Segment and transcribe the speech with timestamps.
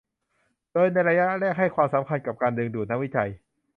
[0.73, 3.29] โดยในระยะแรกให้ความสำคัญกับการดึงดูดนักวิจัย